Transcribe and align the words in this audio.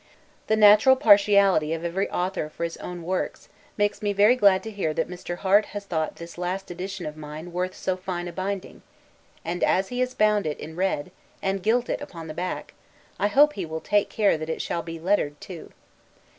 The 0.47 0.55
natural 0.55 0.95
partiality 0.95 1.73
of 1.73 1.85
every 1.85 2.09
author 2.09 2.49
for 2.49 2.63
his 2.63 2.75
own 2.77 3.03
works 3.03 3.49
makes 3.77 4.01
me 4.01 4.13
very 4.13 4.35
glad 4.35 4.63
to 4.63 4.71
hear 4.71 4.95
that 4.95 5.07
Mr. 5.07 5.37
Harte 5.37 5.65
has 5.77 5.85
thought 5.85 6.15
this 6.15 6.39
last 6.39 6.71
edition 6.71 7.05
of 7.05 7.15
mine 7.15 7.53
worth 7.53 7.75
so 7.75 7.95
fine 7.97 8.27
a 8.27 8.33
binding; 8.33 8.81
and, 9.45 9.63
as 9.63 9.89
he 9.89 9.99
has 9.99 10.15
bound 10.15 10.47
it 10.47 10.59
in 10.59 10.75
red, 10.75 11.11
and 11.43 11.61
gilt 11.61 11.87
it 11.87 12.01
upon 12.01 12.25
the 12.25 12.33
back, 12.33 12.73
I 13.19 13.27
hope 13.27 13.53
he 13.53 13.63
will 13.67 13.79
take 13.79 14.09
care 14.09 14.39
that 14.39 14.49
it 14.49 14.59
shall 14.59 14.81
be 14.81 14.97
LETTERED 14.99 15.39
too. 15.39 15.71